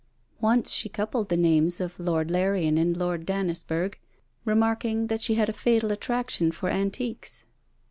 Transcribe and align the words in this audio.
Once 0.39 0.71
she 0.71 0.89
coupled 0.89 1.29
the 1.29 1.37
names 1.37 1.79
of 1.79 1.99
Lord 1.99 2.31
Larrian 2.31 2.75
and 2.79 2.97
Lord 2.97 3.23
Dannisburgh, 3.23 3.95
remarking 4.45 5.05
that 5.13 5.21
she 5.21 5.35
had 5.35 5.47
a 5.47 5.53
fatal 5.53 5.91
attraction 5.91 6.51
for 6.51 6.69
antiques. 6.71 7.45